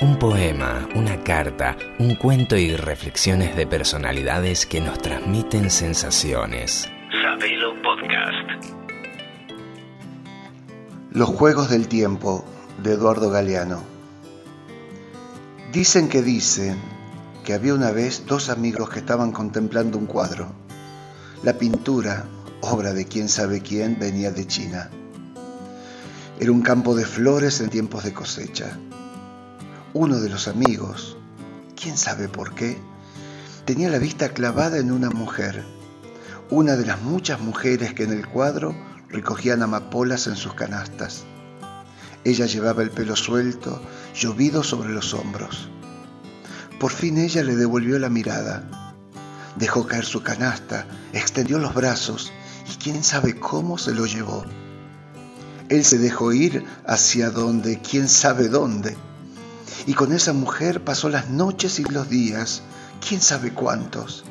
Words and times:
Un 0.00 0.18
poema, 0.18 0.88
una 0.96 1.22
carta, 1.22 1.76
un 2.00 2.16
cuento 2.16 2.56
y 2.56 2.74
reflexiones 2.74 3.54
de 3.54 3.64
personalidades 3.64 4.66
que 4.66 4.80
nos 4.80 4.98
transmiten 4.98 5.70
sensaciones. 5.70 6.88
Sabelo 7.22 7.80
Podcast. 7.80 8.74
Los 11.12 11.28
Juegos 11.28 11.70
del 11.70 11.86
Tiempo 11.86 12.44
de 12.82 12.94
Eduardo 12.94 13.30
Galeano. 13.30 13.84
Dicen 15.72 16.08
que 16.08 16.22
dicen 16.22 16.76
que 17.44 17.54
había 17.54 17.72
una 17.72 17.92
vez 17.92 18.26
dos 18.26 18.48
amigos 18.48 18.90
que 18.90 18.98
estaban 18.98 19.30
contemplando 19.30 19.96
un 19.96 20.06
cuadro. 20.06 20.52
La 21.44 21.52
pintura, 21.52 22.24
obra 22.62 22.92
de 22.94 23.06
quién 23.06 23.28
sabe 23.28 23.60
quién, 23.60 23.96
venía 24.00 24.32
de 24.32 24.44
China. 24.44 24.90
Era 26.40 26.50
un 26.50 26.62
campo 26.62 26.96
de 26.96 27.04
flores 27.04 27.60
en 27.60 27.70
tiempos 27.70 28.02
de 28.02 28.12
cosecha. 28.12 28.76
Uno 29.96 30.18
de 30.18 30.28
los 30.28 30.48
amigos, 30.48 31.16
quién 31.80 31.96
sabe 31.96 32.26
por 32.26 32.56
qué, 32.56 32.76
tenía 33.64 33.88
la 33.90 34.00
vista 34.00 34.30
clavada 34.30 34.78
en 34.78 34.90
una 34.90 35.08
mujer, 35.08 35.62
una 36.50 36.74
de 36.74 36.84
las 36.84 37.00
muchas 37.00 37.40
mujeres 37.40 37.94
que 37.94 38.02
en 38.02 38.10
el 38.10 38.26
cuadro 38.26 38.74
recogían 39.08 39.62
amapolas 39.62 40.26
en 40.26 40.34
sus 40.34 40.54
canastas. 40.54 41.22
Ella 42.24 42.46
llevaba 42.46 42.82
el 42.82 42.90
pelo 42.90 43.14
suelto, 43.14 43.80
llovido 44.16 44.64
sobre 44.64 44.88
los 44.88 45.14
hombros. 45.14 45.68
Por 46.80 46.90
fin 46.90 47.16
ella 47.16 47.44
le 47.44 47.54
devolvió 47.54 47.96
la 48.00 48.10
mirada. 48.10 48.64
Dejó 49.54 49.86
caer 49.86 50.06
su 50.06 50.24
canasta, 50.24 50.88
extendió 51.12 51.60
los 51.60 51.72
brazos 51.72 52.32
y 52.68 52.82
quién 52.82 53.04
sabe 53.04 53.38
cómo 53.38 53.78
se 53.78 53.94
lo 53.94 54.06
llevó. 54.06 54.44
Él 55.68 55.84
se 55.84 55.98
dejó 55.98 56.32
ir 56.32 56.64
hacia 56.84 57.30
donde, 57.30 57.80
quién 57.80 58.08
sabe 58.08 58.48
dónde 58.48 58.96
y 59.86 59.94
con 59.94 60.12
esa 60.12 60.32
mujer 60.32 60.82
pasó 60.82 61.08
las 61.08 61.28
noches 61.28 61.78
y 61.78 61.84
los 61.84 62.08
días, 62.08 62.62
quién 63.06 63.20
sabe 63.20 63.52
cuántos, 63.52 64.24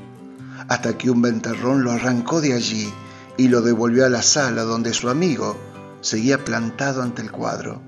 hasta 0.67 0.97
que 0.97 1.11
un 1.11 1.21
ventarrón 1.21 1.83
lo 1.83 1.91
arrancó 1.91 2.41
de 2.41 2.53
allí 2.53 2.91
y 3.37 3.47
lo 3.47 3.61
devolvió 3.61 4.05
a 4.05 4.09
la 4.09 4.21
sala 4.21 4.63
donde 4.63 4.93
su 4.93 5.09
amigo 5.09 5.57
seguía 6.01 6.43
plantado 6.43 7.01
ante 7.01 7.21
el 7.21 7.31
cuadro. 7.31 7.81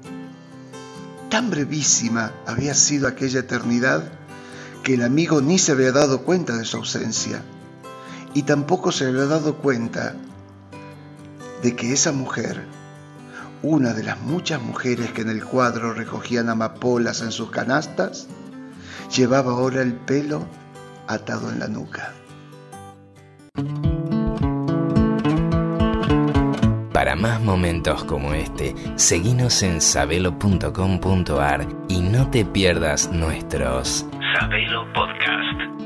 Tan 1.29 1.49
brevísima 1.49 2.31
había 2.45 2.73
sido 2.73 3.07
aquella 3.07 3.39
eternidad 3.39 4.11
que 4.83 4.93
el 4.93 5.03
amigo 5.03 5.41
ni 5.41 5.57
se 5.57 5.71
había 5.71 5.91
dado 5.91 6.21
cuenta 6.21 6.55
de 6.55 6.65
su 6.65 6.77
ausencia 6.77 7.41
y 8.33 8.43
tampoco 8.43 8.91
se 8.91 9.07
había 9.07 9.25
dado 9.25 9.57
cuenta 9.57 10.13
de 11.63 11.75
que 11.75 11.93
esa 11.93 12.11
mujer 12.11 12.63
una 13.65 13.93
de 13.93 14.03
las 14.03 14.21
muchas 14.21 14.61
mujeres 14.61 15.11
que 15.11 15.21
en 15.21 15.29
el 15.29 15.43
cuadro 15.43 15.93
recogían 15.93 16.49
amapolas 16.49 17.23
en 17.23 17.31
sus 17.31 17.49
canastas, 17.49 18.27
llevaba 19.15 19.53
ahora 19.53 19.81
el 19.81 19.93
pelo 19.93 20.45
atado 21.07 21.49
en 21.49 21.59
la 21.59 21.67
nuca. 21.67 22.13
Para 26.93 27.15
más 27.15 27.41
momentos 27.41 28.03
como 28.03 28.33
este, 28.35 28.75
seguinos 28.95 29.63
en 29.63 29.81
sabelo.com.ar 29.81 31.67
y 31.89 32.01
no 32.01 32.29
te 32.29 32.45
pierdas 32.45 33.11
nuestros 33.11 34.05
Sabelo 34.39 34.85
Podcast. 34.93 35.84